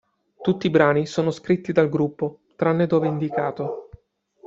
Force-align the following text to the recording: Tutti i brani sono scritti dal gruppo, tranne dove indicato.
Tutti 0.41 0.65
i 0.65 0.71
brani 0.71 1.05
sono 1.05 1.29
scritti 1.29 1.71
dal 1.71 1.87
gruppo, 1.87 2.39
tranne 2.55 2.87
dove 2.87 3.05
indicato. 3.07 3.89